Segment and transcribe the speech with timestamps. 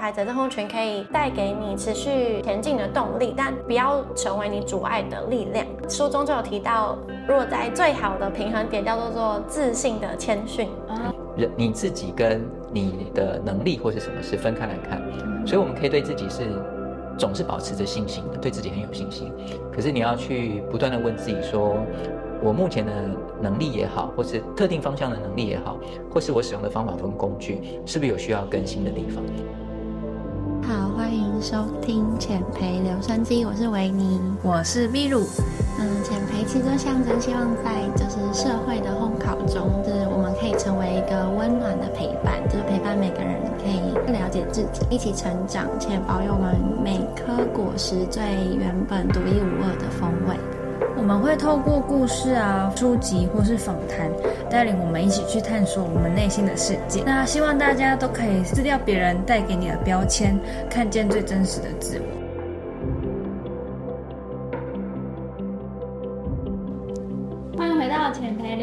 [0.00, 5.64] 孩子症候群可以带给你持续前进的动力，但不要成为你阻碍的力量。
[5.90, 6.96] 书中就有提到，
[7.28, 10.70] 若在最好的平衡点叫做做自信的谦逊。
[11.36, 12.42] 人你自己跟
[12.72, 15.02] 你的能力或是什么是分开来看，
[15.46, 16.46] 所以我们可以对自己是
[17.18, 19.30] 总是保持着信心的，对自己很有信心。
[19.70, 21.76] 可是你要去不断的问自己说，
[22.42, 22.92] 我目前的
[23.38, 25.76] 能力也好，或是特定方向的能力也好，
[26.10, 29.22] 或是我使用的方法跟工具，是不是有需要更新的地方？
[30.62, 35.26] 好，欢迎收听浅培留声机，我是维尼，我是秘鲁。
[35.78, 48.22] 嗯，浅培其实就象征希望在就是社会的烘烤中，就是我们可以成为一个温暖的陪伴，就是陪伴每个人可以更了解自己，一起成长，且保有我们每颗果实最
[48.56, 50.36] 原本独一无二的风味。
[51.00, 54.10] 我们会透过故事啊、书籍或是访谈，
[54.50, 57.02] 带领我们一起去探索我们内心的世界。
[57.06, 62.09] 那希望大家都可以撕掉别人带给你的标签，看见最真实的自我。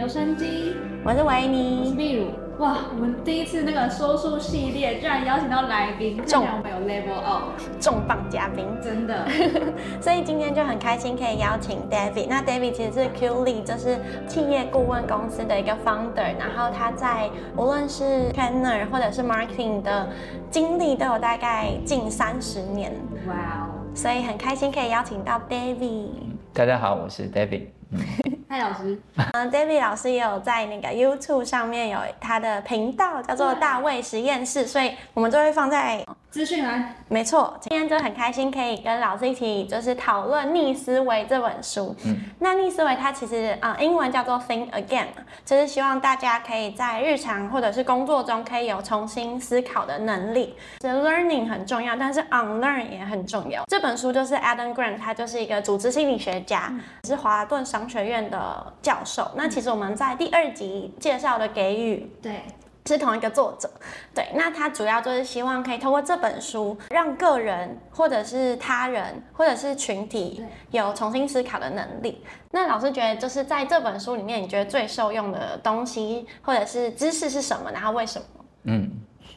[0.07, 1.93] 留声机，我是维我是尼。
[1.93, 2.27] 秘鲁。
[2.59, 7.43] 哇，我们第一次那个说书系列居然邀请到来宾，看起来我们有 level up，
[7.77, 9.27] 重磅嘉宾，真的。
[9.99, 12.27] 所以今天就很开心可以邀请 David。
[12.29, 13.97] 那 David 其实是 Qly，就是
[14.29, 20.07] 企业顾问公司的一个 founder，然后他在无论是 trainer 或者是 marketing 的
[20.49, 22.93] 经历都有大概近三十年，
[23.27, 26.11] 哇哦，所以很开心可以邀请到 David。
[26.53, 27.63] 大家好，我是 David。
[28.49, 28.97] 嗨老师，
[29.33, 36.05] 嗯，David 老师也有在那个 YouTube 上面有他的频道，叫做大卫实验室，所以我们就会放在
[36.37, 41.95] 资讯栏没错，今天就很开心可以跟老师一起就是讨论《逆思维》这本书。
[42.05, 45.07] 嗯，那逆思维它其实啊、呃英文叫做 Think Again，
[45.43, 50.55] 就是希望大家可以在日常或者是工作中可以有重新思考的能力。
[50.77, 53.63] 这 learning 很重要，但是 unlearn 也很重要。
[53.65, 56.71] 这本书就是 Adam Grant，他就是一个组织心理学家，
[57.05, 59.31] 是华顿商学院的教授。
[59.35, 62.43] 那其实我们在第二集介绍的给予对，
[62.87, 63.69] 是同一个作者，
[64.15, 72.23] 对，那他主要就是希望可以通过这本书，让个人或者是他人或者是群体有重新思考的能力。
[72.51, 77.69] 那老师觉得，就是在这本书里面，你觉得最受用的东西或者是知识是什么？
[77.71, 78.25] 然后为什么？
[78.63, 78.89] 嗯，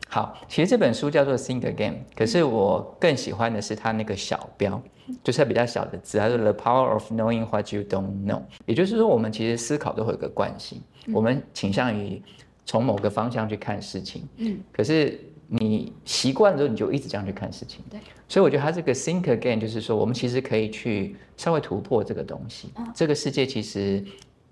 [0.08, 4.80] 好，其实这本书叫做 Think Again，可是我更喜欢的是它那个小标，
[5.22, 8.42] 就是它比较小的字，它是 The Power of Knowing What You Don't Know。
[8.66, 10.82] 也就是说，我们其实思考都会有个惯性，
[11.12, 12.22] 我们倾向于
[12.70, 17.98] 从某个方向去看事情，嗯，可是你习惯之后，你就一直这样去看事情，对。
[18.28, 24.04] 所以我觉得他这个 Think Again 就是说，我们其实可以去稍微突破这个东西，这个世界其实。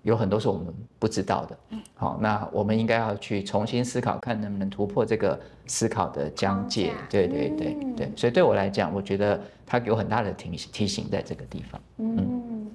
[0.03, 5.37] 有很多是我们不知道的，嗯好，那我们应该要去重新思考，看能不能突破这个
[5.67, 6.93] 思考的疆界。
[7.09, 11.81] 对对对对，所以对我来讲，我觉得它有很大的提提醒在这个地方。
[11.97, 12.71] 嗯，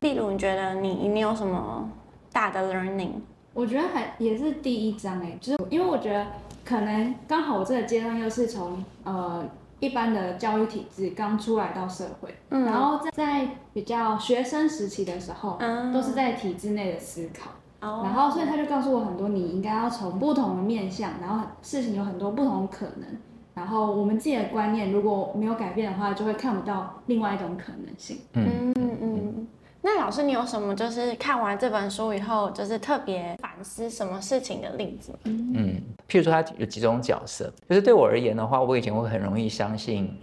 [0.00, 1.90] 例如你觉得你你有什么
[2.30, 3.12] 大的 learning？
[3.54, 6.26] 我觉得还也是第一章哎，就是因为我觉得
[6.64, 9.44] 可能刚好我这个阶段又是从呃
[9.80, 17.50] 一般的教育体制刚出来到社会，嗯然后在在比较学生时期的时候，嗯都是在体制内的思考。
[17.80, 23.08] 哦然后，所以他就告诉我很多，你应该要从不同的面向，然后事情有很多不同可能，
[23.54, 28.18] 然后我们自己的观念如果没有改变的话，就会看不到另外一种可能性。
[28.34, 29.46] 嗯嗯嗯。
[29.84, 35.18] 那老师，你有什么就是看完这本书以后，就是特别反思什么事情的例子吗？
[35.24, 40.16] 嗯，譬如说它有几种角色，就是对我而言的话，我以前会很容易相信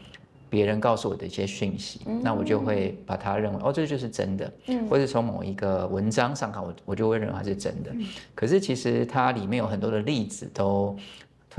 [0.50, 7.91] 别人告诉我的一些讯息，那我就会把它认为哦，这就是真的，嗯或者从某一个文章上看，我我就会认为它是真的。
[8.34, 10.96] 可是其实它里面有很多的例子都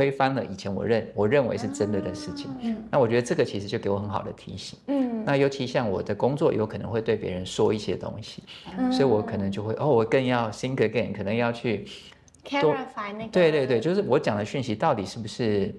[0.01, 2.51] 推翻了以前我认我认为是真的的事情。
[2.91, 4.79] 那我觉得这个其实就给我很好的提醒。
[4.87, 8.43] 嗯那尤其像我的工作，有可能会对别人说一些东西，
[8.79, 11.85] 嗯所以我可能就会哦，我更要 think again，可能要去。
[12.43, 15.73] clarify 那个对对对，就是我讲的讯息到底是不是，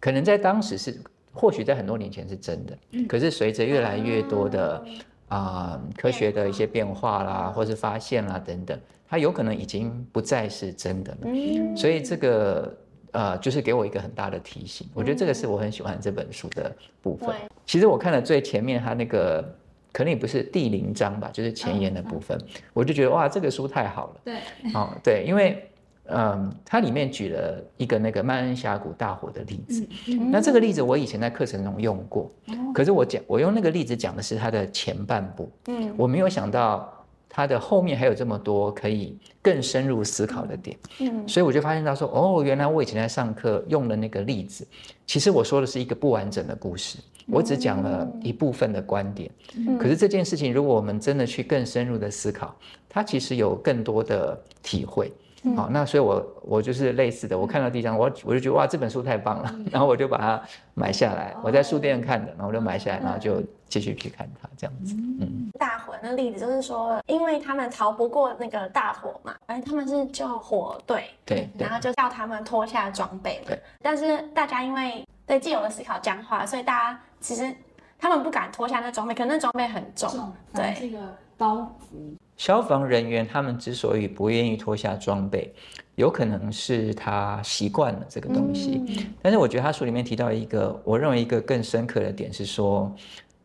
[0.00, 1.00] 可能在当时是，
[1.32, 2.76] 或许在很多年前是真的，
[3.06, 4.84] 可是随着越来越多的
[5.28, 8.76] 啊、科学的一些变化啦，或是发现啦等等，
[9.08, 11.18] 它有可能已经不再是真的了。
[11.26, 12.76] 嗯所以这个
[13.12, 14.86] 呃，就是给我一个很大的提醒。
[14.94, 16.70] 我觉得这个是我很喜欢这本书的
[17.02, 17.36] 部分对。
[17.66, 19.56] 其实我看了最前面它那个。
[19.92, 22.40] 可能也不是第零章吧，就是前言的部分，
[22.72, 24.20] 我就觉得哇，这个书太好了。
[24.24, 24.36] 对，
[24.72, 25.68] 哦，对，因为
[26.04, 29.84] 嗯，它里面举了一个那个曼恩峡谷大火的例子。
[30.30, 32.30] 那这个例子我以前在课程中用过，
[32.72, 36.99] 可是我讲我用那个例子讲的是它的前半部，嗯我没有想到
[37.32, 40.76] 它的后面还有这么多可以更深入思考的点。
[40.98, 44.66] 嗯所以我就发现到说，哦，原来我以前在上课用的那个例子，
[45.06, 46.98] 其实我说的是一个不完整的故事，
[47.28, 49.30] 我只讲了一部分的观点。
[49.78, 52.54] 可是这件事情，如果我们真的去更深入的思考，
[52.88, 55.12] 它其实有更多的体会。
[55.56, 60.40] 好，那所以我我就是类似的，我看到第一章，我我就觉得哇，这本书太棒了， 然后我就把它
[60.74, 61.34] 买下来。
[61.42, 64.94] 我在书店看的，然后我就买下来，然后就继续去看它，这样子。
[65.20, 73.62] 嗯，大火的例子就是说，因为他们逃不过那个大火嘛，而他们是救火队，对对然后就叫他们脱下装备嘛对。
[73.80, 77.50] 但是大家因为对既有的思考僵化，所以大家其实
[77.98, 80.98] 他们不敢脱下那装备，可能那装备很重，重，对这个
[81.38, 85.52] 包袱，消防人员他们之所以不愿意脱下装备，
[85.96, 88.82] 有可能是他习惯了这个东西。
[89.20, 92.90] 但是我觉得他书里面提到一个，我认为一个更深刻的点是说，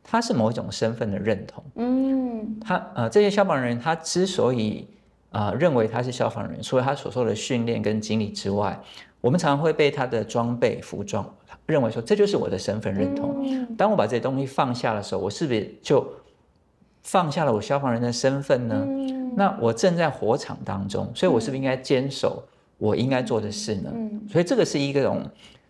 [0.02, 1.62] 他是某一种身份的认同。
[1.76, 4.88] 嗯他呃，这些消防人员他之所以
[5.32, 8.82] 呃认为他是消防人员，除了他所受的训练跟经历之外，
[9.20, 11.30] 我们常常会被他的装备、服装
[11.66, 13.44] 认为说这就是我的身份认同。
[13.44, 16.10] 嗯当我把这些东西放下的时候，我是不是就
[17.06, 18.84] 放下了我消防人的身份呢？
[18.86, 22.42] 嗯那我正在火场当中，所以我是不是应该坚守
[22.78, 23.92] 我应该做的事呢？
[23.94, 25.24] 嗯所以这个是一种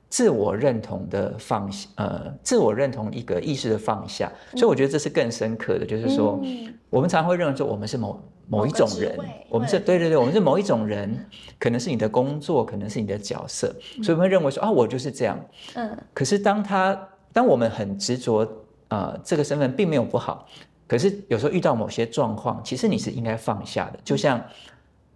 [0.07, 4.31] 自我认同的放下，呃，自我认同一个意识的放下。
[4.51, 9.17] 所以我觉得这是更深刻的，就是说，嗯我们常会认为说我们是某某一种人
[9.49, 11.25] 我们是对对对，我们是某一种人，
[11.59, 15.37] 可能是你的工作，可能是你的角色，所以我们会认为说啊，我就是这样。
[15.73, 16.97] 嗯可是当他
[17.33, 18.47] 当我们很执着，
[18.89, 20.47] 呃，这个身份并没有不好，
[20.87, 23.99] 可是有时候遇到某些状况，其实你是应该放下的。
[24.03, 24.41] 就像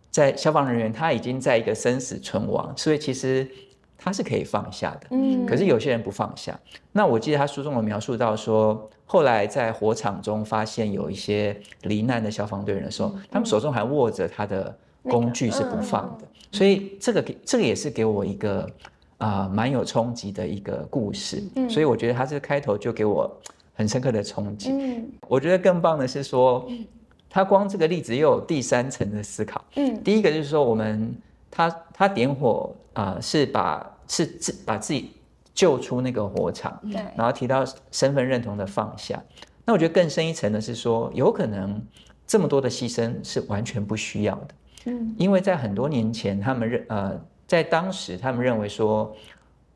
[0.09, 3.47] 在消防人员，他已经在一个生死存亡，所以其实
[3.97, 5.07] 他是可以放下的。
[5.11, 6.59] 嗯可是有些人不放下。
[6.91, 16.27] 那我记得他书中有描述到说，后来在火场中发现有一些罹难的消防队员的时候，他们手中还握着他的工具是不放的。
[16.51, 18.67] 所以这个给这个也是给我一个
[19.19, 21.43] 啊蛮、有冲击的一个故事。
[21.69, 23.31] 所以我觉得他这个开头就给我
[23.79, 24.71] 很深刻的冲击。
[24.73, 26.69] 嗯我觉得更棒的是说，
[27.29, 29.63] 他光这个例子又有第三层的思考。
[29.75, 31.15] 嗯第一个就是说，我们
[31.49, 35.11] 他他点火啊、呃是把是自把自己
[35.53, 39.23] 救出那个火场，对然后提到身份认同的放下。
[39.63, 41.81] 那我觉得更深一层的是说，有可能
[42.27, 44.47] 这么多的牺牲是完全不需要的，
[44.87, 47.17] 嗯因为在很多年前，他们认呃
[47.47, 49.15] 在当时他们认为说。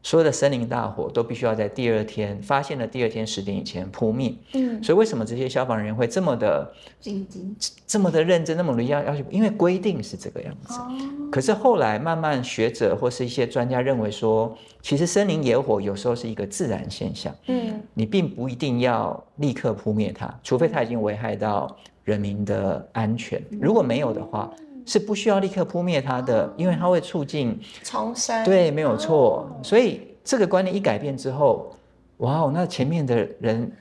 [0.03, 7.55] 所有的森林大火都必须要在第二天发现的第二天十点以前扑灭，嗯所以为什么这些消防人员会这么的紧急，
[7.88, 9.23] 这么的认真，那么的要要求？
[9.31, 10.73] 因为规定是这个样子。
[10.77, 10.91] 哦
[11.31, 23.41] 可是后来慢慢学者或是一些专家认为说，其实森林野火有时候是一个自然现象，嗯你并不一定要立刻扑灭它，除非它已经危害到人民的安全。
[23.59, 24.51] 如果没有的话，
[24.85, 27.59] 是不需要立刻扑灭它的，因为它会促进。
[27.83, 29.50] 重生对，没有错。
[29.63, 31.75] 所以这个观念一改变之后，
[32.18, 33.71] 哇哦，那前面的人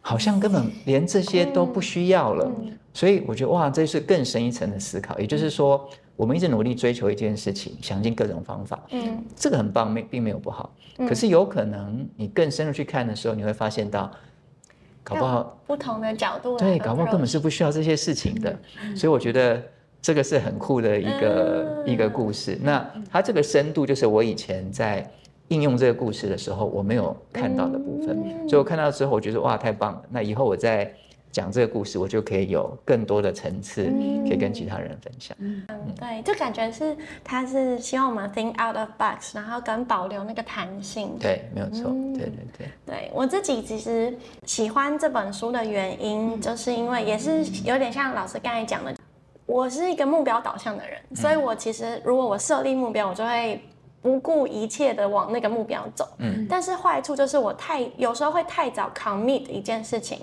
[0.00, 2.50] 好像根本连这些都不需要了。
[2.60, 5.18] 嗯所以我觉得哇，这是更深一层的思考。
[5.18, 10.70] 也就是说，我们一直努力追求一件事情，想尽各种方法，嗯这个很棒，没并没有不好。
[10.98, 14.10] 嗯可是有可能你更深入去看的时候，你会发现到，
[15.02, 18.54] 搞不好不同的角度对，搞不好根本是不需要这些事情的。
[18.94, 19.62] 所以我觉得
[20.02, 22.58] 这个是很酷的一个、嗯一个故事。
[22.60, 25.08] 那它这个深度，就是我以前在
[25.48, 28.20] 应用这个故事的时候，我没有看到的部分。
[28.24, 30.02] 嗯所以我看到之后，我觉得哇，太棒了！
[30.10, 30.92] 那以后我在
[31.30, 35.36] 讲这个故事，我就可以有更多的层次，嗯可以跟其他人分享。
[35.40, 35.64] 嗯
[35.98, 41.16] 对，就感觉是他是希望我们 think out of box，然后跟保留那个弹性。
[41.18, 41.90] 对，没有错。
[41.90, 44.14] 嗯对对对，对我自己其实
[44.46, 48.94] 喜欢这本书的原因，就是因为也是有点像老师刚才讲的，
[49.52, 53.62] 我是一个目标导向的人，所以我其实如果我设立目标，我就会
[54.00, 56.08] 不顾一切的往那个目标走。
[56.18, 60.18] 嗯，但是坏处就是我太有时候会太早 commit 一件事情，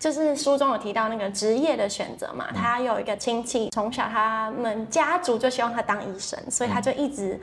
[0.00, 7.40] 就是书中有提到那个职业的选择嘛，他有一个亲戚从小他们家族就希望他当医生，所以他就一直。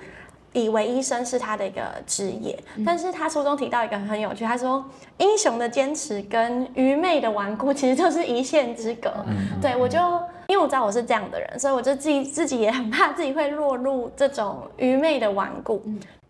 [0.52, 4.84] 以为医生是他的一个职业，但是他书中提到一个很有趣，他说
[5.20, 9.14] 英雄的坚持跟愚昧的顽固其实就是一线之隔。
[9.62, 10.00] 对我就
[10.50, 15.82] 因为我知道我是这样的人，所以我就自己自己也很怕自己会落入这种愚昧的顽固。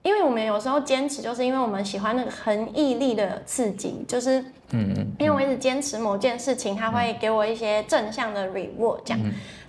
[0.04, 4.40] 因为我们有时候坚持，就是因为我们喜欢那个很毅力的刺激，就是
[4.72, 9.20] 嗯嗯因为我一直坚持某件事情，它会给我一些正向的 reward 这样。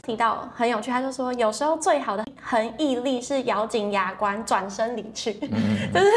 [0.02, 5.34] 提到很有趣，他就说有时候最好的恒毅力是咬紧牙关转身离去，
[5.92, 6.10] 就是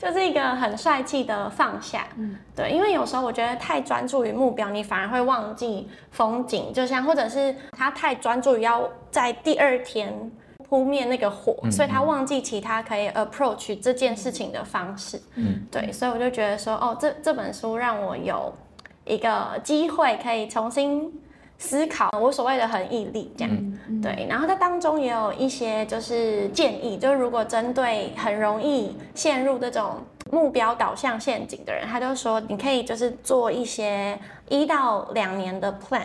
[0.00, 2.06] 就是一个很帅气的放下。
[2.16, 10.30] 嗯，对，因为有时候我觉得太专注于目标，你反而会忘记风景，就像或者是他太专注于要在第二天。
[10.68, 15.22] 扑灭那个火，所以他忘记其他可以 approach 这件事情的方式。
[15.36, 18.52] 嗯，对，所以我就觉得说，哦，这这本书让我有
[19.04, 21.08] 一个机会可以重新
[21.58, 23.78] 思考我所谓的恒毅力，这样。
[24.02, 29.96] 对，然后在当中也有一些就是建议，就是如果针对很容易陷入这种。
[30.32, 36.04] 目标导向陷阱的人，他就说你可以就是做一些一到两年的 plan，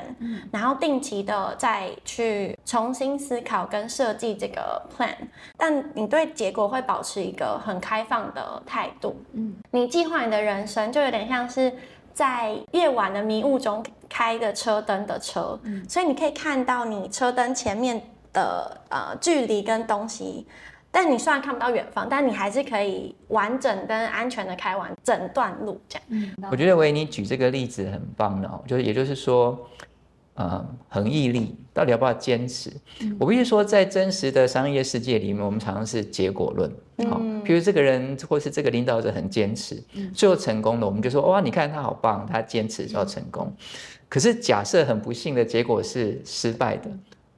[0.51, 5.15] 然后定期的再去重新思考跟设计这个 plan，
[5.57, 9.15] 但你对结果会保持一个很开放的态度。
[9.33, 11.73] 嗯，你计划你的人生就有点像是
[12.13, 18.01] 在夜晚的迷雾中开的车灯的车，所以你可以看到你车灯前面
[18.33, 20.45] 的呃距离跟东西。
[20.93, 25.79] 但你虽然看不到远方，但你还是可以完整跟安全的开完整段路。
[25.87, 29.57] 这样，嗯，我觉得维尼举这个例子很棒的哦，就是也就是说，
[30.33, 32.71] 呃，恒毅力到底要不要坚持？
[33.19, 36.71] 我必须说，在真实的商业世界里面，我们常常是结果论。
[37.09, 39.81] 好，譬如这个人或是这个领导者很坚持，
[40.13, 43.53] 最后成功了，我们就说哇，你看他好棒，他坚持要成功。
[44.07, 46.89] 可是假设很不幸的结果是失败的。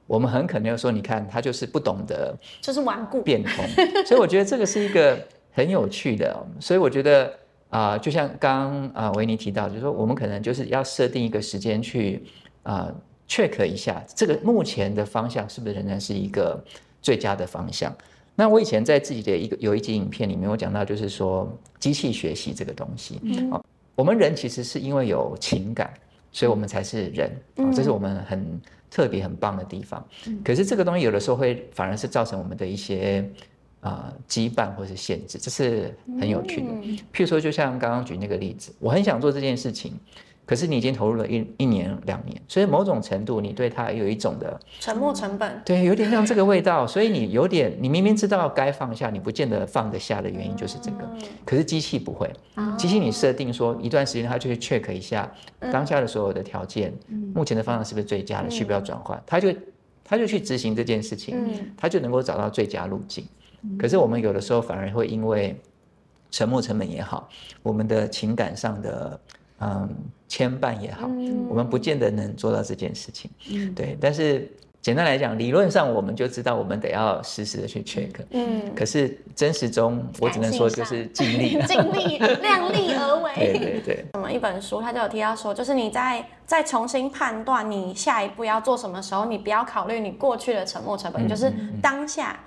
[0.06, 3.64] 我们很可能要说，你看他就是不懂得，就是顽固变通，
[4.04, 5.18] 所以我觉得这个是一个
[5.50, 6.46] 很有趣的。
[6.60, 7.32] 所以我觉得
[7.70, 12.22] 啊，就像刚啊维尼提到，就是说我们可能就是要设定一个时间去
[12.64, 12.92] 啊
[13.28, 16.62] check 一下这个目前的方向是不是仍然是一个
[17.00, 17.94] 最佳的方向。
[18.34, 23.20] 那我以前在自己的一个有一集影片里面，我讲到就是说机器学习这个东西，
[23.52, 23.62] 啊，
[23.94, 25.94] 我们人其实是因为有情感，
[26.32, 28.60] 所以我们才是人，啊，这是我们很。
[28.90, 33.28] 特别很棒的地方，嗯可是这个东西有的时候会反而是造成我们的一些
[33.80, 36.68] 啊羁绊或是限制，这是很有趣的。
[37.12, 39.94] 譬如说，就像刚刚举那个例子，我很想做这件事情。
[40.46, 46.86] 可是你已经投入了一一年两年，所以某种程度你对它有一种的沉没成本，对，有点像这个味道。
[46.86, 51.08] 所以你有点，你明明知道该放下，你不见得放得下的原因就是这个。
[51.46, 52.30] 可是机器不会，
[52.76, 55.32] 机器你设定说一段时间它就会 check 一下
[55.72, 56.92] 当下的所有的条件，
[57.34, 59.48] 目前的方向是不是最佳的，需不需要转换，它就
[60.04, 63.26] 它就去执行这件事情，它就能够找到最佳路径。
[63.78, 65.58] 可是我们有的时候反而会因为
[66.30, 67.30] 沉没成本也好，
[67.62, 69.18] 我们的情感上的。
[69.60, 69.88] 嗯，
[70.28, 71.06] 牵绊也好，
[71.48, 73.30] 我们不见得能做到这件事情。
[73.50, 73.96] 嗯，对。
[74.00, 74.50] 但是
[74.82, 78.10] 简单来讲，理论上我们就知道，我们得要实时的去 check。
[78.30, 78.62] 嗯。
[78.74, 83.32] 可是真实中，我只能说就是尽力， 尽力，量力而为。
[83.36, 84.04] 对 对对。
[84.12, 92.38] 什么一本书，他就有提到说，就是你在再重新判断你下一步要做什么时候，你不要考虑你过去的沉没成本，就是当下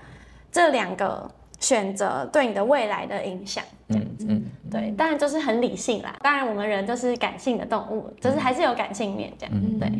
[0.52, 1.30] 这两个。
[1.60, 4.28] 选择对你的未来的影响，这样子，
[4.72, 6.16] 对，当然就是很理性啦。
[6.22, 9.80] 当然，我们人都是感性的动物，就是还是有感性面这样。
[9.80, 9.92] 对，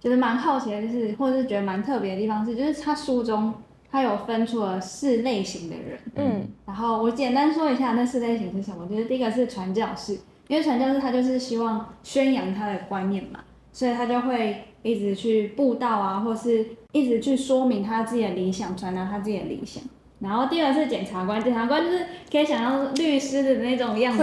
[0.00, 3.52] 觉得蛮好奇的，就是或者是觉得蛮特别的地方是，就是他书中
[3.90, 5.98] 他有分出了四类型的人。
[6.14, 8.86] 嗯，然后我简单说一下那四类型是什么。
[8.88, 13.40] 就是第一个是传教士，因为传教士他就是希望宣扬他的观念嘛，
[13.72, 19.82] 所以他就会一直去布道啊，或是一直去说明他自己的理想，传达他自己的理想。
[20.18, 24.18] 然后第二是检察官，检察官就是可以想象律师的那种样子，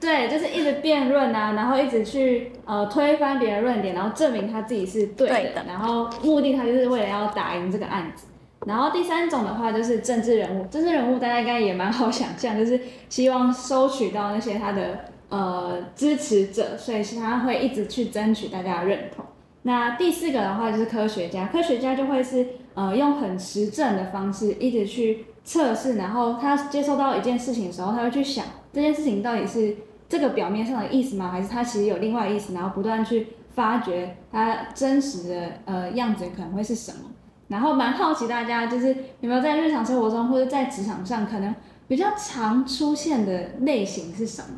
[0.00, 8.26] 对，就是一直辩论啊，然后一直去呃推翻别人论点，然后证明他自己是对的，然后目的他就是为了要打赢这个案子。
[8.66, 19.24] 然后第三种的话就是政治人物，政治人物大家应该也蛮好想象，就是希望收取到那些他的呃支持者，所以他会一直去争取大家的认同。
[19.62, 22.46] 那第四个的话就是科学家，科学家就会是
[22.80, 29.76] 呃用很实证的方式一直去测试，然后他接收到一件事情的时候，他会去想这件事情到底是
[30.08, 31.30] 这个表面上的意思吗？
[31.30, 32.54] 还是他其实有另外意思？
[32.54, 37.10] 然后不断去发掘他真实的呃样子可能会是什么。
[37.48, 38.88] 然后蛮好奇大家就是
[39.20, 41.54] 有没有在日常生活中或者在职场上可能
[41.88, 44.48] 比较常出现的类型是什么？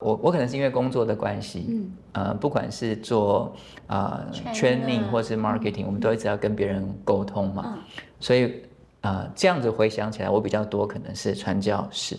[0.00, 0.06] 嗯。
[0.08, 3.54] 我我可能是因为工作的关系，嗯，呃，不管是做
[3.86, 7.78] 啊 training 或是 marketing，我们都一直要跟别人沟通嘛，
[8.18, 8.62] 所以
[9.02, 12.18] 啊这样子回想起来，我比较多可能是传教士，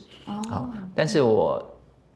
[0.50, 1.64] 好，但是我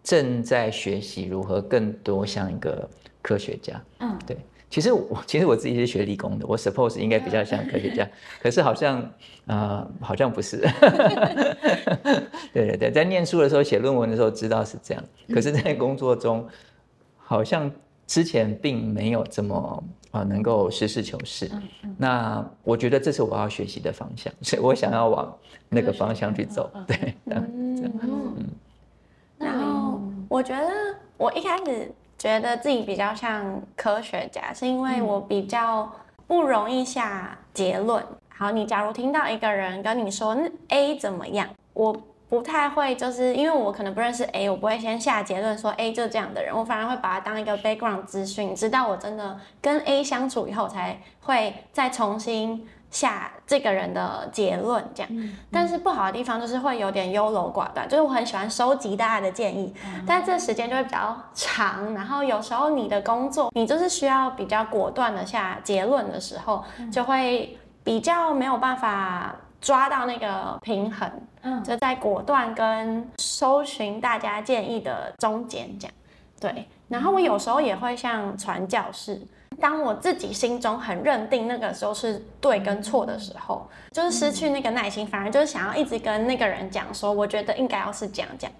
[0.03, 2.87] 正在学习如何更多像一个
[3.21, 4.37] 科学家，嗯，对。
[4.75, 8.05] 其实我 其实我自己是学理工的，我 suppose 应该比较像科学家，
[8.43, 9.09] 可是好像
[9.45, 10.57] 呃好像不是，
[12.51, 15.01] 对对对，在念书的时候写论文的时候知道是这样，
[15.33, 16.45] 可是在工作中
[17.15, 17.71] 好像
[18.05, 21.49] 之前并没有这么啊能够实事求是。
[21.97, 25.33] 那我觉得这是我要学习的方向，所以我想要往
[25.69, 26.69] 那个方向去走。
[26.85, 28.45] 对，嗯。
[29.37, 30.67] 然后我觉得
[31.15, 35.91] 我一开始觉得自己比较像科学家，是因为我比较
[36.27, 38.03] 不容易下结论。
[38.29, 40.37] 好，你假如听到一个人跟你说
[40.69, 41.95] A 怎么样，我。
[42.27, 55.11] 不太会，就是因为我可能不认识 A，我不会先下结论说 A 就这样的人，我反而会把它当一个 background 资讯，直到我真的跟 A 相处以后，才会再重新下这个人的结论这样。
[55.51, 59.73] 但是不好的地方就是会有点优柔寡断，就是我很喜欢收集大家的建议，
[60.07, 69.35] 但这时间就会比较长，然后有时候你的工作你就是需要比较果断的下结论的时候，就会比较没有办法。
[69.61, 71.09] 抓到那个平衡，
[71.41, 75.95] 嗯，就在果断跟搜寻大家建议的中间，这样，
[76.39, 76.67] 对。
[76.87, 79.19] 然后我有时候也会像传教士，
[79.59, 88.51] 当我自己心中很认定那个时候是对跟错的时候，就是失去那个耐心，反而就是想要一直跟那个人讲说，我觉得应该要是这样讲。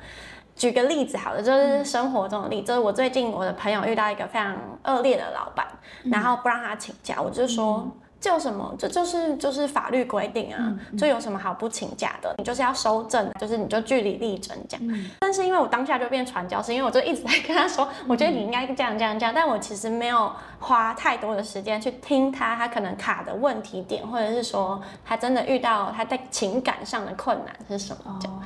[0.56, 5.68] 举个例子，好了，就是生活中的例子，就是我最近我的朋友遇到一个非常恶劣的老板，
[6.06, 7.86] 然后不让他请假，我就说。
[8.26, 8.74] 叫什么？
[8.80, 12.34] 这就是就是法律规定啊，这有什么好不请假的？
[12.40, 15.06] 你就是要收证，就是你就据理力争这样。
[15.20, 19.32] 但是因为我当下就变传教士，因为我就一直在跟他说，我觉得你应该这样这样这样。
[19.36, 28.20] 但我其实没有花太多的时间去听他，他可能卡的问题点，或者是说他真的遇到他在情感上的困难是什么？
[28.26, 28.42] 哦，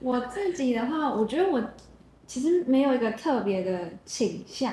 [0.00, 1.62] 我自己的话，我觉得我
[2.26, 4.72] 其实没有一个特别的倾向。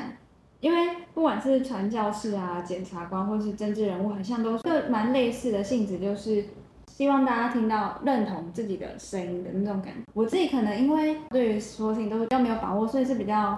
[0.61, 6.45] 因为不管是传教士啊、检察官或是政治人物，好像都是蛮类似的性质，就是
[6.87, 10.01] 希望大家听到认同自己的声音的那种感觉。
[10.13, 13.57] 我自己可能因为对于所有事情都比较没有把握，所以是比较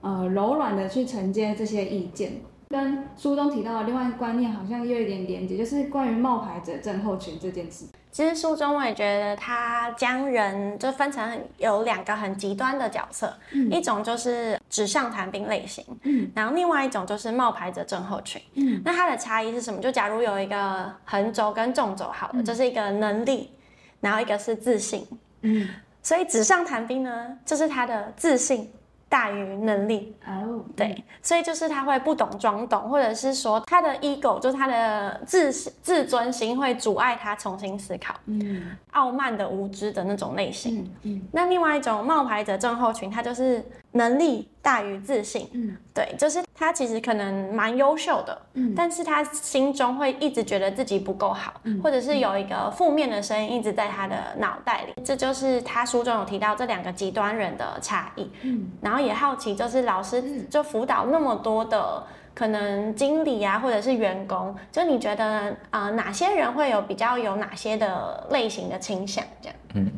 [0.00, 2.34] 呃柔软的去承接这些意见。
[2.68, 7.86] 跟书中提到的另外一个观念好像又有一点连接，就是关于冒牌者症候群这件事。
[8.14, 13.36] 其实书中我也觉得他将人就分成有两个很极端的角色，
[13.72, 19.80] 一种就是纸上谈兵类型，嗯，然后另外一种就是冒牌者症候群，嗯，那它的差异是什么？
[19.80, 23.50] 就假如有一个横轴跟纵轴，好了，这是一个能力，
[23.98, 25.04] 然后一个是自信，
[25.40, 25.68] 嗯，
[26.00, 28.70] 所以纸上谈兵呢，就是他的自信。
[29.14, 59.04] 大于能力哦，对，所以就是他会不懂装懂，或者是说他的 ego 就是他的自自尊心会阻碍他重新思考，嗯，傲慢的无知的那种类型，嗯，那另外一种冒牌者症候群，他就是能力大于自信，嗯，对，就是他其实可能蛮优秀的，嗯，但是他心中会一直觉得自己不够好，或者是有一个负面的声音一直在他的脑袋里，这就是他书中有提到这两个极端人的差异，嗯，然后。
[59.04, 62.02] 也好奇，就是老师就辅导那么多的
[62.34, 69.22] 可能经理啊，或者是员工，就你觉得啊，哪些人会有比较有哪些的类型的倾向？
[69.42, 69.92] 这样，嗯，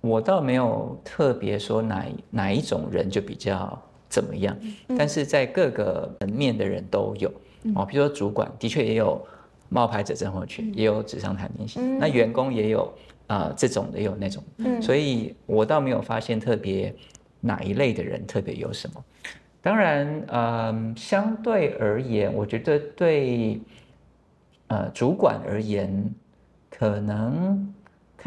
[0.00, 4.56] 我倒没有特别说哪哪一种人就比较怎么样，
[4.96, 7.30] 但是在各个层面的人都有。
[7.74, 9.20] 哦，比如说主管的确也有
[9.68, 12.92] 冒牌者症候群，也有纸上谈兵型，那员工也有
[13.26, 14.42] 啊这种的，也有那种，
[14.80, 16.94] 所以我倒没有发现特别。
[17.40, 19.04] 哪一类的人特别有什么？
[19.62, 23.60] 当然，嗯，相对而言，我觉得对，
[24.66, 26.12] 呃，主管而言，
[26.68, 27.72] 可能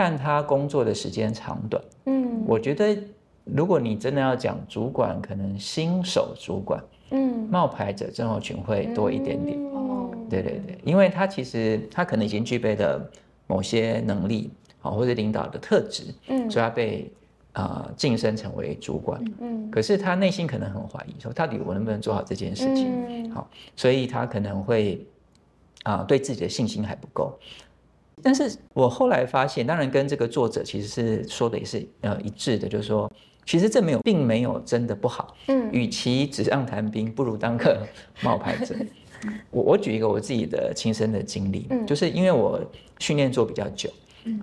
[0.02, 1.84] 看他工作的时间长短。
[2.06, 2.98] 嗯，我觉得
[3.46, 9.58] 如果你真的要讲主管，可能新手主管，嗯，冒牌者症候群会多一点点。
[9.72, 13.08] 哦，对对对，因为他其实他可能已经具备了
[13.46, 17.12] 某些能力，好或者领导的特质，嗯，所以他被。
[17.54, 23.30] 啊，晋升成为主管，嗯，可是他内心可能很怀疑，说到底我能不能做好这件事情？
[23.30, 25.06] 好，所以他可能会
[25.84, 27.38] 啊，对自己的信心还不够。
[28.21, 33.12] 但是我后来发现，当然跟这个作者其实是说的也是呃一致的，就是说，
[33.45, 35.36] 其实这没有，并没有真的不好。
[35.47, 37.86] 嗯，与其纸上谈兵，不如当个
[38.21, 38.76] 冒牌者。
[39.52, 42.60] 我我举一个我自己的亲身的经历，就是因为我
[43.00, 43.89] 训练做比较久，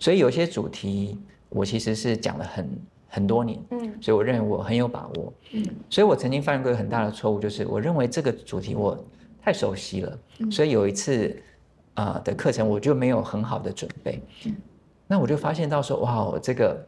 [0.00, 2.68] 所以有些主题我其实是讲了很。
[3.10, 9.02] 很多年，嗯，所以我认为我很有把握，嗯，所以我曾经犯过一个很大的错误，就是我认为这个主题我
[9.42, 10.18] 太熟悉了，
[10.50, 11.34] 所以有一次
[11.98, 14.54] 啊的课程我就没有很好的准备，嗯，
[15.06, 16.86] 那我就发现到说，哇，我这个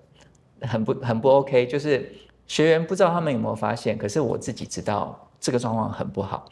[0.62, 2.12] 很不很不 OK，就是
[2.46, 6.46] 学员不知道他们有没有发现，可是我自己知道这个状况很不好，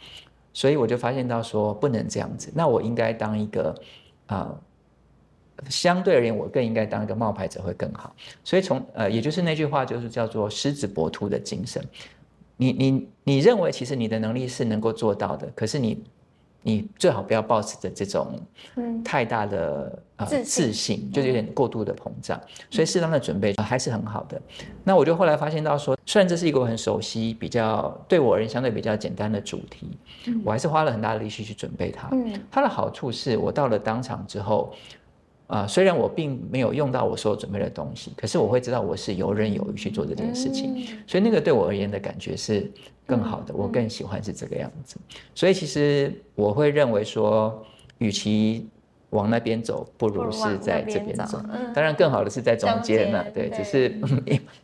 [0.52, 3.74] 所以我就发现到说不能这样子，那我应该当一个
[4.26, 4.52] 啊。
[5.68, 8.14] 相对而言，我更应该当一个冒牌者会更好。
[8.44, 11.84] 所以从呃，也就是那句话，就是叫做“狮子搏兔”的精神。
[12.56, 16.04] 你你你认为其实你的能力是能够做到的，可是你
[16.62, 18.40] 你最好不要抱持着这种
[19.04, 22.40] 太大的呃自信，就是有点过度的膨胀。
[22.70, 24.40] 所以适当的准备还是很好的。
[24.84, 29.90] 那我就后来发现到说，虽然这是一个我很熟悉、比较对我而言相对比较简单的主题，
[30.44, 32.10] 我还是花了很大的力气去准备它。
[32.50, 34.74] 它的好处是我到了当场之后。
[35.48, 42.70] 啊，虽然我并没有用到我所有准备的东西，可是我会知道我是游刃有余去做这件事情，所以那个对我而言的感觉是
[43.06, 44.96] 更好的，我更喜欢是这个样子。
[45.34, 47.64] 所以其实我会认为说，
[47.96, 48.68] 与其
[49.10, 51.40] 往那边走，不如是在这边走。
[51.74, 53.24] 当然，更好的是在中间呢。
[53.32, 53.88] 对，只是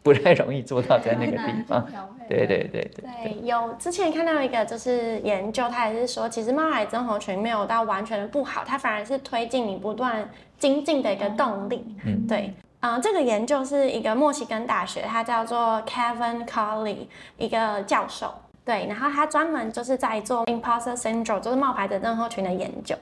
[0.03, 1.87] 不太容易做到在那个 地方。
[2.29, 3.05] 对对对对。
[3.23, 10.29] 对，有之前看到一个就是研究，他也是说，其实猫海综合群没有到完全的不好，它反而是推进你不断
[10.59, 11.97] 精进的一个动力。
[12.05, 17.07] 嗯，对，嗯，这个研究是一个墨西哥大学，它叫做 Kevin Colley
[17.39, 18.33] 一个教授。
[18.65, 22.97] 对，然后他专门就是在做 imposter syndrome，就是冒牌者症候群的研究。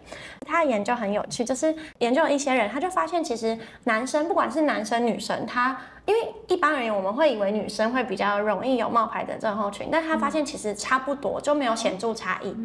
[0.45, 12.57] 他的研究很有趣，就是研究一些人，他就发现其实男生不管是男生女生，他因为一般而言我们会以为女生会比较容易有冒牌者症候群，但他发现其实差不多就没有显著差异。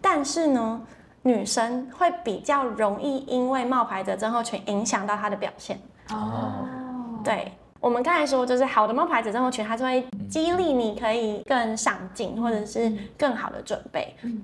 [0.00, 0.80] 但是呢，
[1.22, 5.78] 女生会比较容易因为冒牌者症候群影响到她的表现。
[6.08, 6.66] 哦，
[7.22, 7.52] 对。
[7.86, 14.12] 我们刚才说，就是好的冒牌者症候群，它就会激励你可以更上进，或者是更好的准备。
[14.22, 14.42] 嗯，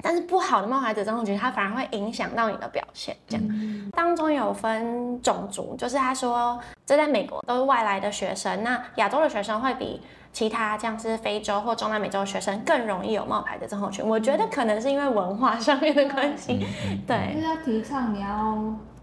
[0.00, 3.14] 但是不好的冒牌者症候群，它反而会影响到你的表现。
[3.28, 10.00] 这样当中有分种族，就是他说，这在美国都是外来的学生，那亚洲的学生会比
[10.32, 14.02] 其他像是非洲或中南美洲的学生更容易有冒牌的症候群。
[14.02, 16.64] 我觉得可能是因为文化上面的关系。
[17.06, 18.56] 对，就是要提倡你要。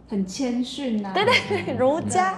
[0.10, 2.36] 很谦逊呐，对对对，儒家。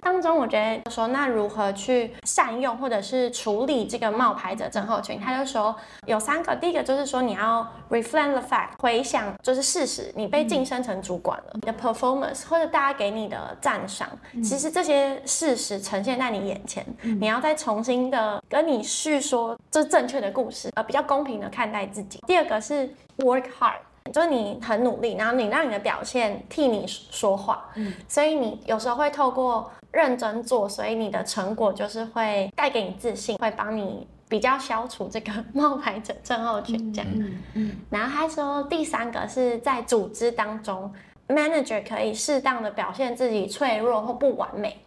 [0.00, 5.74] 当中，我觉得说那如何去善用或者是处理这个冒牌者症候群，他就说
[6.06, 14.08] 有三个，第一个就是说你要 reflect the fact，回想就是事实，你被晋升成主管了，你的 performance 或者大家给你的赞赏，
[14.42, 22.20] 其实这些事实呈现在你眼前，你要再重新的跟你叙说这正确的故事，呃，比较公平的看待自己。
[22.26, 23.78] 第二个是 work hard。
[24.12, 37.10] 就是你很努力，然后你让你的表现替你说话，嗯，所以你有时候会透过认真做，所以你的成果就是会带给你自信，会帮你比较消除这个冒牌者症候群这样。
[37.14, 37.76] 嗯嗯。
[37.90, 40.92] 然后他说第三个是在组织当中
[41.28, 44.78] ，manager 可以适当的表现自己脆弱或不完美，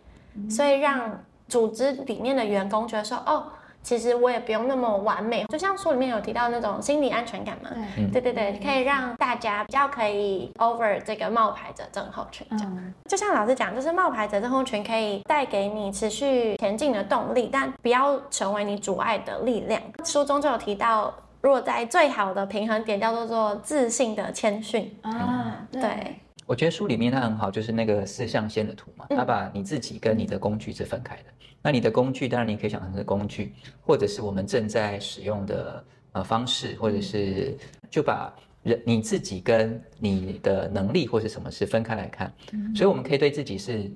[0.49, 3.43] 所以让组织里面的员工觉得说，哦。
[3.82, 7.70] 其实我也不用那么完美，就像书里面有提到那种心理安全感嘛，
[8.12, 8.22] 对。
[8.22, 12.46] 对对，可以让大家比较可以 over 这个冒牌者症候群。
[12.52, 19.82] 嗯，就像老师讲，就是冒牌者症候群可以带给你持续前进的动力，但不要成为你阻碍的力量。
[20.04, 24.94] 书中就有提到，如果在最好的平衡点叫做做自信的谦逊。
[25.02, 26.20] 啊，对。
[26.49, 31.25] 我觉得书里面它很好，就是那个四象限的图嘛，它把你自己跟你的工具是分开的。
[31.62, 33.53] 那你的工具，当然你可以想成是工具，
[33.85, 37.55] 或者是我们正在使用的呃方式，或者是
[37.91, 38.33] 就把
[38.63, 42.33] 人你自己跟你的能力或是什么是分开来看。
[42.75, 43.88] 所以我们可以对自己是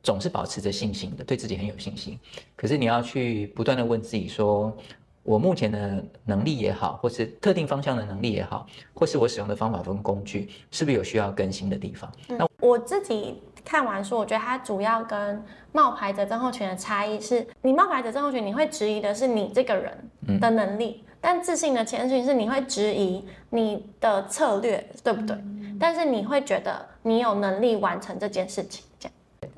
[0.00, 2.16] 总是保持着信心的，对自己很有信心。
[2.54, 4.72] 可是你要去不断的问自己说。
[5.26, 12.10] 我目前的能力也好，或是特定方向的能力也好，或是我使用的方法跟工具，是不是有需要更新的地方？
[12.28, 25.36] 那我自己看完书，我觉得它主要跟冒牌者症候群的差异是，你冒牌者症候群，你会质疑的是你这个人的能力，但自信的前提是你会质疑你的策略对不对？
[25.78, 28.84] 但是你会觉得你有能力完成这件事情。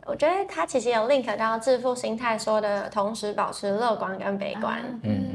[0.09, 4.83] 我觉得它其实有 link 到致富心态说的同时保持乐观跟悲观。
[5.03, 5.27] 嗯。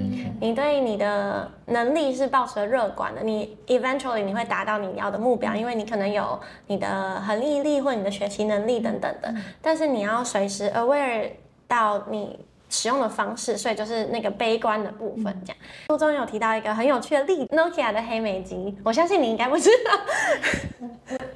[0.41, 9.33] 你对你的能力是抱持乐观的，你 eventually 你会达到你要的目标，因为你可能有你的恒毅力或你的学习能力等等的。
[9.61, 11.29] 但是你要随时 aware
[11.65, 15.25] 到你使用的方式，所以就是那个悲观的部分。
[15.45, 15.57] 这样
[15.87, 20.87] 书中有提到一个很有趣的例，Nokia 的黑莓机，我相信你应该不知道。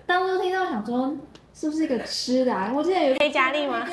[0.05, 1.13] 当初听到想说。
[1.59, 2.53] 是不是一个吃的？
[2.53, 2.71] 啊？
[2.71, 3.83] 我记得有黑加力吗？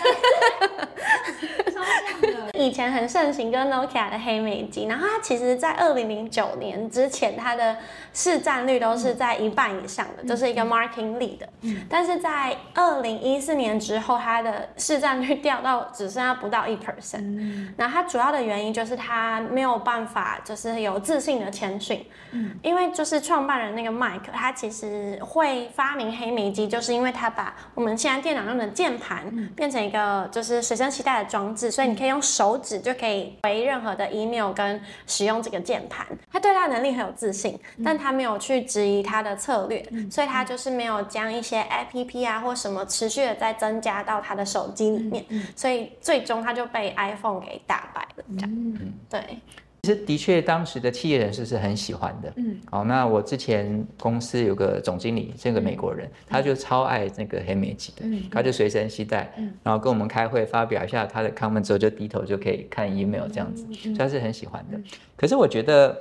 [1.73, 2.51] 超像的。
[2.53, 7.77] 以前很盛行跟 Nokia 的黑莓机，然后它其实，在二零零九年之前，它的
[8.13, 11.39] 市占率都是在一半以上的，就是一个 marketing lead。
[11.63, 11.87] 嗯。
[11.89, 17.23] 但是在二零一四年之后，它的市占率掉到只剩下不到一 percent。
[17.23, 17.73] 嗯。
[17.79, 22.07] 然后它主要的原因就是它没有办法，就是有自信的谦逊。
[22.33, 22.55] 嗯。
[22.63, 36.07] 因为就是创办人那个 Mike，他其实会发明黑莓机，就是因为他把我们现在电脑用的键盘变成一个就是随身携带的装置，所以你可以用手手指就可以回任何的 email 跟使用这个键盘。
[36.31, 45.25] 他对他的能力很有自信，但他没有去质疑他的策略，所以他就是没有将一些 app 啊或什么持续的在增加到他的手机里面，
[45.57, 48.25] 所以最终他就被 iPhone 给打败了。
[48.37, 49.39] 这样，对。
[49.85, 52.33] 其实的确，当时的企业人士是很喜欢的。
[52.37, 64.81] 嗯，好，那我之前公司有个总经理，是个美国人，他就超爱那个黑莓机的，他就随身携带，嗯然后跟我们开会发表一下他的 comment 之后，就低头就可以看 email 这样子，所以他是很喜欢的。
[65.19, 65.95] 可是我觉得，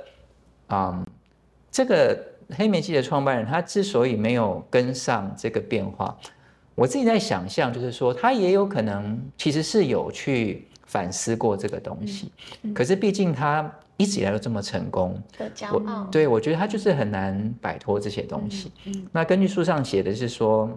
[0.70, 1.06] 嗯，
[1.70, 2.18] 这个
[2.56, 6.16] 黑莓机的创办人，他之所以没有跟上这个变化，
[6.74, 10.66] 我自己在想象，就是说他也有可能其实是有去。
[10.94, 12.30] 反思过这个东西，
[12.72, 18.70] 可是毕竟他一直以来都这么成功的骄傲，对我觉得他就是很难摆脱这些东西。
[19.10, 20.70] 那根据书上写的是说，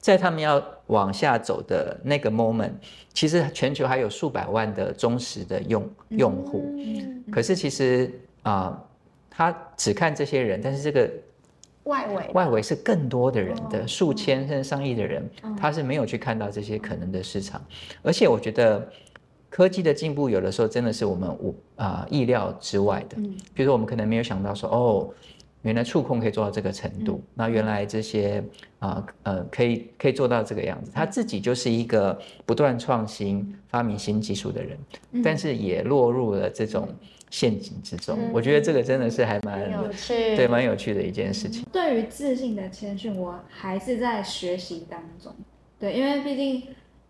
[0.00, 2.72] 在他们要往下走的那个 moment，
[3.14, 6.76] 其实全球还有数百万的忠实的用用户，
[7.30, 8.12] 可是其实
[8.42, 8.82] 啊，
[9.30, 11.08] 他只看这些人，但是这个
[11.84, 12.30] 外围。
[12.34, 15.24] 外围是更多的人的数千甚至上亿的人，
[15.56, 17.64] 他是没有去看到这些可能的市场，
[18.02, 18.90] 而且我觉得。
[19.50, 25.12] 科技的进步有的时候真的是我们无啊意料之外的，嗯，比如说我们可能没有想到说，哦，
[25.62, 28.42] 原来触控可以做到这个程度，那原来这些
[28.78, 34.78] 啊呃可以可以做到这个样子，他自己就是一个不断创新、发明新技术的人，
[35.24, 36.88] 但是也落入了这种
[37.28, 38.16] 陷阱之中。
[38.32, 41.66] 我觉得这个真的是还蛮有趣，对，蛮有趣的一件事情。
[41.72, 45.34] 对于自信的谦逊，我还是在学习当中，
[45.78, 46.62] 对，因为毕竟。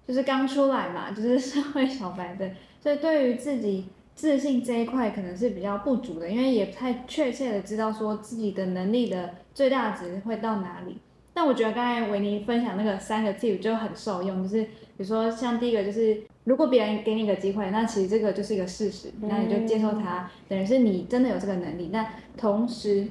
[0.06, 10.98] 就是刚出来嘛， 就是社会小白的，所以对于自己自信这一块可能是比较不足的，因为也不太确切的知道说自己的能力的最大值会到哪里。
[11.32, 21.88] 但我觉得刚才维尼分享那个三个 tip 就很受用，就是比如说像第一个就是，如果别人给你一个机会，那其实这个就是一个事实，那你就接受它，等于是你真的有这个能力。
[21.92, 22.04] 那
[22.36, 23.06] 同时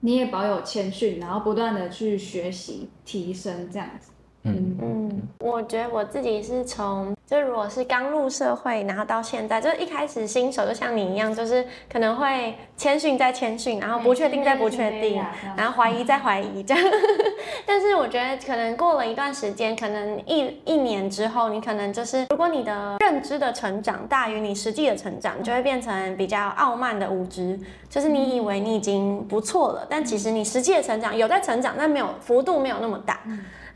[0.00, 4.10] 你也保有谦逊，然后不断的去学习提升这样子。
[4.44, 4.76] 嗯。
[4.80, 15.22] 嗯，我觉得我自己是从，就如果是刚入社会，然后到现在，就是一开始新手就像你一样，就是可能会谦逊再谦逊，然后不确定再不确定，
[15.56, 16.84] 然后怀疑再怀疑这样。
[17.64, 33.20] 但是我觉得可能过了一段时间，可能一一年之后，你可能就是如果你的认知的成长大于你实际的成长，就会变成比较傲慢的无知，就是你以为你已经不错了，但其实你实际的成长有在成长，但没有幅度没有那么大。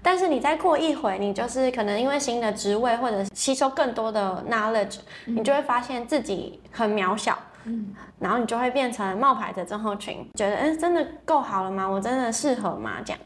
[0.02, 11.86] 但是你再过一回，你就是可能因为新的职位或者吸收更多的 knowledge，你就会发现自己很渺小，嗯，然后你就会变成冒牌的症候群，觉得哎，真的够好了吗？
[11.86, 12.98] 我真的适合吗？
[13.04, 13.20] 这样，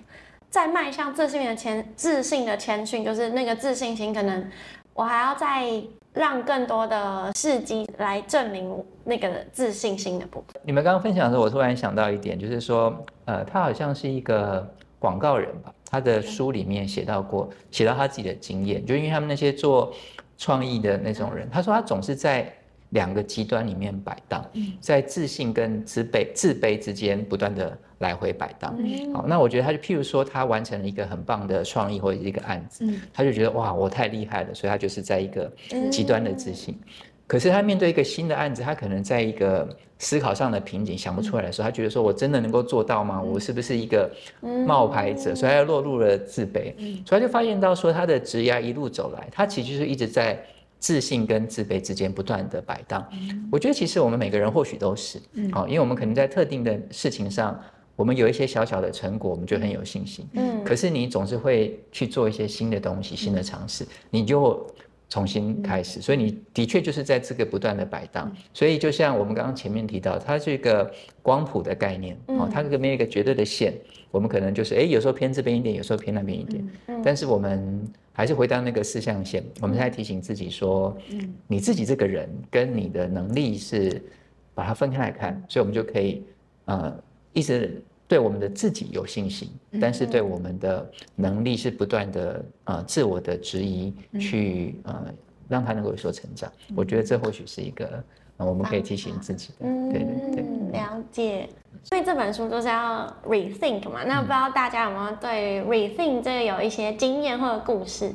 [0.51, 4.51] 再迈向自信的谦自信的谦逊，就是那个自信心，可能
[4.95, 5.71] 我还要再
[6.15, 10.61] 让更多的事迹来证明那个自信心的部分。
[10.65, 12.95] 你们刚刚分享的时候，我突然想到一点，就是说，
[13.27, 14.67] 呃，他好像是一个
[14.99, 15.73] 广告人吧。
[15.93, 19.95] 他的书里面写到过，写到他自己的经验，就因为他们那些做
[20.39, 22.51] 创意的那种人，他说他总是在
[22.89, 24.43] 两个极端里面摆荡，
[24.81, 28.75] 在自信跟自卑自卑之间不断的来回摆荡。
[29.13, 35.53] 好，那我觉得他就譬如说，他完成了一个很棒的创意或者一个案子，他就觉得哇，我太厉害了，所以他就是在一个
[35.91, 36.75] 极端的自信。
[37.27, 39.67] 可是他面对一个新的案子，他可能在一个
[39.99, 43.23] 思考上的瓶颈想不出来的时候，他觉得说：“我真的能够做到吗？
[43.23, 44.11] 我是不是一个
[44.67, 46.75] 冒牌者？”所以他落入了自卑。
[47.07, 50.39] 所以他就发现到说，他的职涯一路走来，他其实是一直在
[50.79, 53.03] 自信跟自卑之间不断的摆荡。
[53.51, 55.19] 我觉得其实我们每个人或许都是，
[55.55, 57.59] 哦，因为我们可能在特定的事情上，
[57.97, 60.27] 我们有一些小小的成果，我们就很有信心。
[60.35, 64.67] 嗯，可是你总是会去做一些新的东西、新的尝试，你就。
[65.13, 68.35] 重新开始，所以你的确就是在这个不断的摆荡。
[68.55, 73.75] 所以就像我们刚刚前面提到，它是一个光谱的概念哦，它这个没有一个绝对的线。
[74.11, 76.67] 我们可能就是哎，有时候偏这边一点，有时候偏那边一点。
[77.05, 80.97] 但是我们还是回到那个四象限，我们在提醒自己说，
[81.47, 84.03] 你自己这个人跟你的能力是
[84.55, 86.23] 把它分开来看，所以我们就可以
[86.65, 86.99] 呃
[87.35, 87.83] 一直。
[88.13, 89.49] 对我们的自己有信心，
[89.81, 95.07] 但是对我们的能力是不断的呃自我的质疑，去呃
[95.49, 96.53] 让他能够有所成长。
[96.77, 98.05] 我觉得这或许是一个
[98.37, 99.65] 我们可以提醒自己的。
[99.91, 100.45] 对对对，
[100.79, 101.49] 了解。
[101.85, 104.05] 所以这本书就是要 rethink 嘛？
[104.05, 108.13] 那不知道大家有没有对 rethink 这个有一些经验或者故事？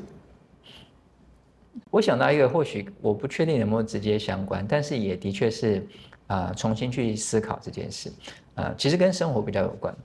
[1.89, 5.87] 我想到一个，或许我不确定有没有直接相关，但是也的确是
[6.27, 8.11] 啊重新去思考这件事。
[8.55, 9.95] 呃，其实跟生活比较有关。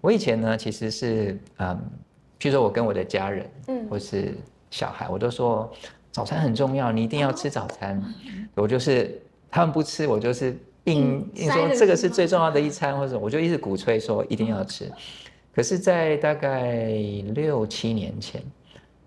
[0.00, 1.78] 我以前呢，其实是嗯，
[2.38, 4.34] 譬如说我跟我的家人，嗯，或是
[4.70, 5.72] 小孩，我都说，
[6.10, 8.02] 早餐很重要，你一定要吃早餐。
[8.54, 14.90] 我就是他们不吃，我就是硬硬说这个是最重要的一餐，或者我就一直鼓吹说一定要吃。
[15.54, 16.82] 可是，在大概
[17.32, 18.42] 六七年前，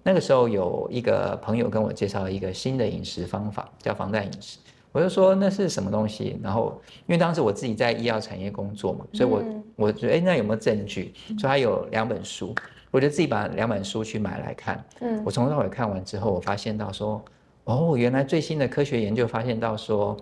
[0.01, 4.57] 那个时候有一个朋友跟我介绍一个新的饮食方法，叫防弹饮食。
[4.91, 6.39] 我就说那是什么东西？
[6.41, 9.43] 然后因为当时我自己在医药产业工作嘛，所以我
[9.75, 11.13] 我觉得哎，那有没有证据？
[11.27, 12.55] 所以他有两本书，
[12.89, 14.83] 我就自己把两本书去买来看。
[15.01, 17.23] 嗯，我从头到尾看完之后，我发现到说，
[17.65, 20.17] 哦，原来最新的科学研究发现到说，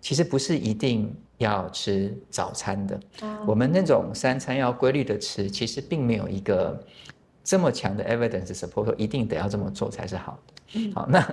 [0.00, 2.98] 其实不是一定要吃早餐的。
[3.46, 6.82] 我们那种三餐要规律的吃，其实并没有一个
[7.44, 10.92] 这么强的 evidence support 一定得要这么做才是好的。
[10.94, 11.24] 好，那。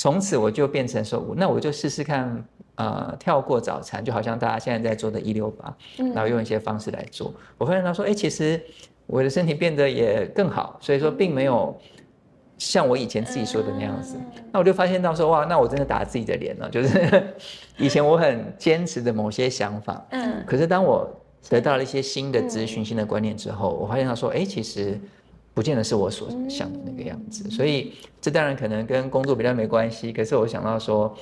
[0.00, 2.42] 从此我就变成说，那我就试试看，
[2.76, 5.76] 呃，跳过早餐，就好像大家现在在做的“一六八”，
[6.14, 7.34] 然后用一些方式来做。
[7.58, 8.58] 我发现他说，哎，其实
[9.04, 11.78] 我的身体变得也更好，所以说并没有
[12.56, 14.16] 像我以前自己说的那样子。
[14.50, 17.22] 那我就发现到说，哇，那我真的打自己的脸了，就是
[17.76, 21.06] 以前我很坚持的某些想法，嗯，可是当我
[21.50, 24.98] 得到了一些新的资讯、新的观念之后，我发现他说，哎，其实。
[25.60, 30.10] 不见得是我所想的那个样子，所以这当然可能跟工作比较没关系。
[30.10, 31.14] 可是我想到说，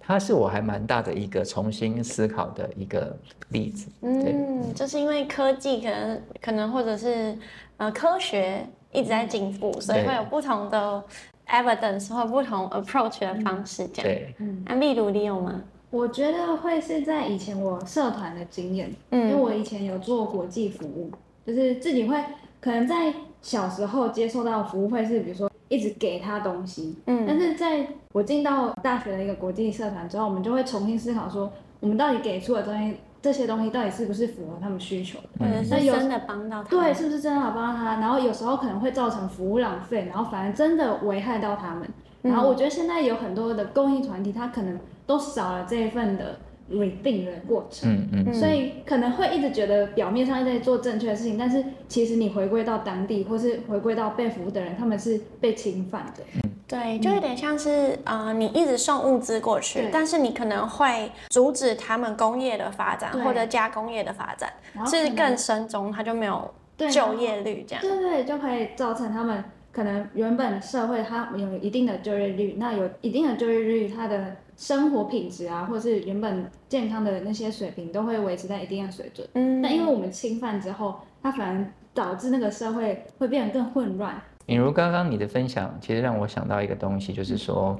[0.00, 3.16] 它是我还蛮大的一个重新思考的一个
[3.50, 3.88] 例子。
[4.00, 7.38] 嗯，就是因为科技可能可能或者是
[7.76, 11.04] 呃科学一直在进步，所以会有不同的
[11.46, 13.86] evidence 或不同 approach 的方式。
[13.94, 15.62] 这样，对，嗯，那例如你有吗？
[15.92, 21.12] 我觉得会是在以前我社团的经验，嗯，因为我以前有做国际服务，
[21.46, 22.20] 就是自己会
[22.60, 23.14] 可能在。
[23.44, 38.00] 小时候接受到服务会是，比如说一直给他东西，嗯，但是在我进到大学的一个国际社团之后，我们就会重新思考说，我们到底给出的东西，这些东西到底是不是符合他们需求，嗯，是真的帮到他，对，是不是真的好帮到他？
[38.00, 41.86] 然后有时候可能会造成服务浪费，然后反而真的危害到他们。
[42.22, 46.38] 然后我觉得现在有很多的公益团体，他可能都少了这一份的。
[46.70, 56.24] Reading 的过程，嗯嗯，所以可能会一直觉得表面上在做正确的事情，但是其实你回归到当地，或是回归到被服务的人，他们是被侵犯的。
[56.66, 64.50] 对，就有点像是呃，你一直送物资过去，但是你可能会阻止他们工业的发展或者加工业的发展，
[64.86, 67.82] 是更深中，他就没有就业率这样。
[67.82, 74.36] 对对，就可以造成他们可能原本社会它有一定的就业率，那有一定的就业率，他的。
[74.56, 79.26] 生活品质啊，或者是原本健康的那些水平，都会维持在一定的水准。
[79.34, 84.20] 嗯，但因为我们侵犯之后，它反而导致那个社会会变得更混乱。
[84.46, 87.78] 比如刚刚你的分享，其实让我想到一个东西，就是说，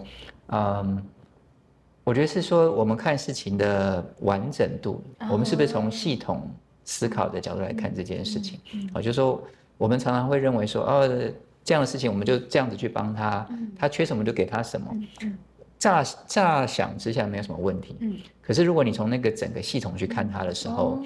[0.48, 1.02] 嗯，
[2.02, 6.50] 我觉得是说我们看事情的完整度，我们是不是从系统
[6.84, 8.58] 思考的角度来看这件事情？
[8.92, 9.42] 啊，就是说
[9.76, 11.08] 我们常常会认为说，哦，
[11.62, 13.46] 这样的事情我们就这样子去帮他，
[13.78, 14.90] 他缺什么就给他什么。
[15.85, 20.99] 乍乍想之下没有什么问题，嗯，可是如果你从那个整个系统去看它的时候，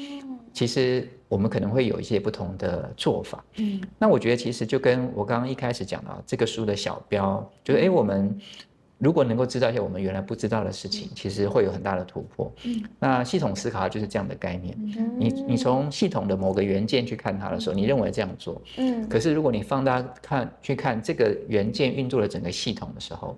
[0.53, 8.39] 其实我们可能会有一些不同的做法，嗯，那我觉得其实就跟我刚刚一开始讲到这个书的小标，就是哎，我们
[8.99, 14.77] 如果能够知道一些我们原来不知道的事情，其实会有很大的突破，嗯，那系统思考就是这样的概念，
[15.19, 23.37] 你你从系统的某个元件去看它的时候，你认为这样做，嗯，可是如果你放大看去看这个元件运作的整个系统的时候，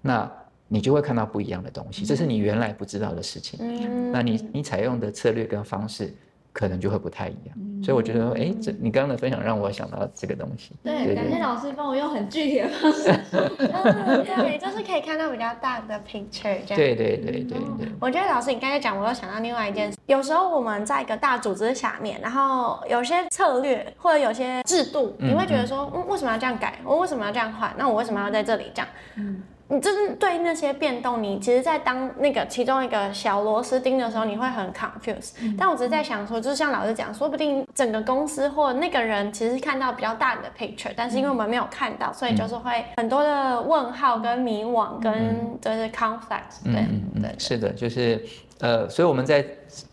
[0.00, 0.30] 那
[0.68, 3.58] 你就会看到不一样的东西，这是你原来不知道的事情。
[3.62, 6.14] 嗯，那你你采用的策略跟方式，
[6.52, 7.56] 可能就会不太一样。
[7.82, 10.72] 所以我觉得，哎，这你刚刚的分享让我想到这个东西。
[10.82, 13.08] 对，感谢老师帮我用很具体的方式。
[13.58, 16.58] 嗯，对，就是可以看到比较大的 picture。
[16.66, 17.88] 对对对对对。
[18.00, 19.96] 我觉得老师你刚才讲，我又想到另外一件事。
[20.06, 26.78] 有时候我们在一个大组织下面，然后有些策略或者有些制度，你会觉得说，嗯，为什么要这样改？
[26.84, 27.72] 我为什么要这样换？
[27.78, 28.88] 那我为什么要在这里这样？
[29.14, 29.42] 嗯。
[29.70, 35.32] 你就是对那些变动，你其实，在当那个其中一个小螺丝钉的时候，你会很 confused。
[35.58, 46.64] 但我只是在想说，就是像老师讲，说不定整个公司或那个人其实看到比较大的 picture，但是因为我们没有看到，所以就是会很多的问号跟迷惘跟就是 conflict。
[46.64, 46.86] 对
[47.20, 48.24] 对，是的，就是
[48.60, 49.44] 呃，所以我们在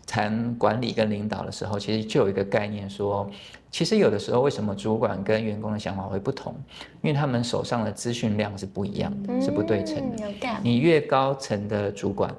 [0.06, 3.28] 谈管理跟领导的时候，其实就有一个概念说。
[3.68, 6.54] 其实有的时候，为什么主管跟员工的想法会不同？
[7.02, 10.48] 因为他们手上的资讯量是不一样的，是不对称的。
[10.62, 12.34] 你越高层的主管，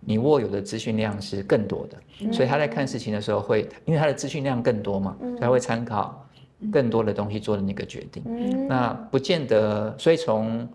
[0.00, 6.26] 你握有的资讯量是更多的，所以他在看事情的时候会，因为他的资讯量更多嘛，他会参考
[6.72, 8.66] 更多的东西做的那个决定。
[8.66, 10.68] 那不见得，所以从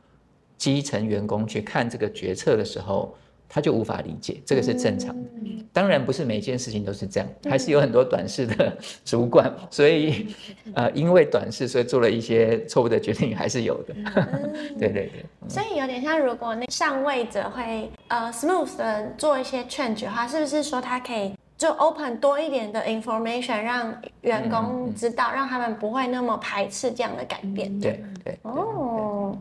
[0.58, 3.14] 基层员工去看这个决策的时候，
[3.48, 5.30] 他就无法理解，这个是正常的。
[5.72, 10.34] 当然不是每件事情都是这样，还是有很多短视的 主管，所以
[10.74, 13.94] 呃，因为短视，所以做了一些错误的决定，还是有的。
[14.80, 15.26] 对对对。
[15.50, 27.78] 所以有点像，如果那上位者会呃 smooth 的做一些 change 的话，是不是说他可以就 open 多一点的 information，让员工知道，让他们不会那么排斥这样的改变？
[27.82, 28.38] 对对。
[28.44, 29.38] 哦。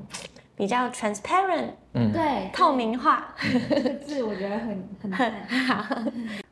[0.57, 3.35] 比较 transparent，嗯，对，透明化，
[3.71, 5.33] 这个字我觉得很很
[5.67, 5.97] 好。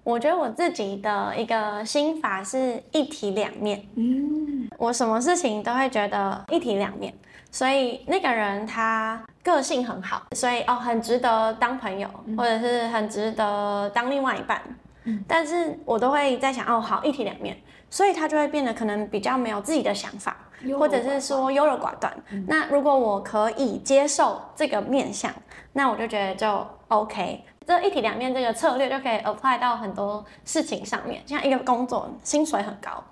[0.02, 7.14] 我觉得我自己的一个心法是一体两面，嗯，我什么事情都会觉得一体两面，
[7.52, 14.60] 所以那个人他个性很好，所以哦很值得当朋友，或者是很值得当另外一半，
[15.04, 17.56] 嗯，但是我都会在想哦好一体两面，
[17.88, 20.36] 所以他就会变得可能比较没有自己的想法。
[20.78, 22.14] 或者是说优柔寡断，
[22.46, 25.32] 那如果我可以接受这个面相，
[25.72, 27.44] 那我就觉得就 OK。
[27.64, 33.02] 这一体两面这个策略就可以 apply 到很多事情上面，像一个工作薪水很高。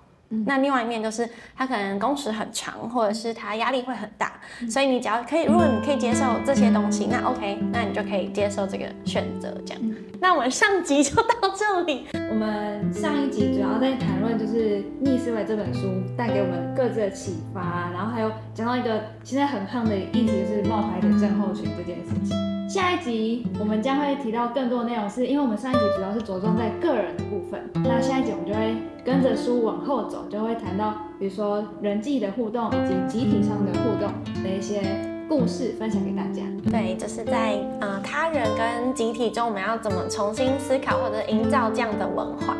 [0.45, 4.33] 那另外一面就是他可能工时很长，或者是他压力会很大，
[4.69, 9.51] 所以你只要可以，如果你可以接受这些东西，那 OK，那你就可以接受这个选择。
[9.65, 9.81] 这样，
[10.19, 12.07] 那我们上集就到这里。
[12.29, 22.37] 我们上一集主要在谈论就是《逆思维》这本书带给我们各自的启发，然后还有讲到一个现在很夯的议题是冒牌的症候群这件事情。
[22.69, 34.11] 下一集我们将会提到更多的内容，是因为我们上一集主要是着重在个人的部分，那下一集我们就会跟着书往后走，就会谈到比如说人际的互动以及集体上的互动
[34.43, 34.81] 的一些
[35.27, 36.43] 故事分享给大家。
[36.69, 42.55] 对，就是在呃他人跟集体中，我们要怎么重新思考或者营造这样的文化。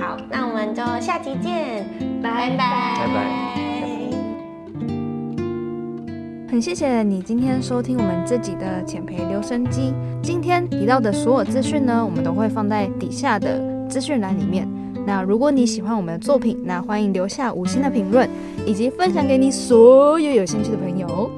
[0.00, 1.86] 好，那我们就下期见，
[2.20, 3.60] 拜拜，拜拜。
[6.50, 9.92] 很谢谢你今天收听我们自己的浅培留声机。
[10.22, 14.68] 今天提到的所有资讯呢，我们都会放在底下的资讯栏里面。
[15.06, 18.28] 那如果你喜欢我们的作品，那欢迎留下五星的评论，
[18.66, 21.30] 以及分享给你所有有兴趣的朋友。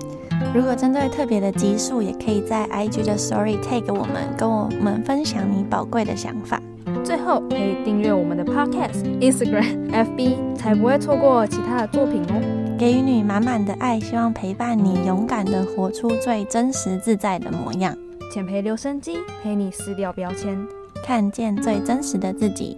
[0.54, 6.60] 如果针对特别的集数，也可以在 IG 的 Story tag 我们，跟我们分享你宝贵的想法。
[7.02, 12.76] 最后可以订阅我们的 Podcast、 Instagram、FB，才不会错过其他的作品哦。
[12.78, 17.96] 给予你满满的爱，希望陪伴你，勇敢的活出最真实自在的模样。
[18.32, 20.56] 浅培留声机陪你撕掉标签，
[21.02, 22.76] 看见最真实的自己。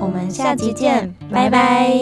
[0.00, 1.92] 我们下集见，拜拜。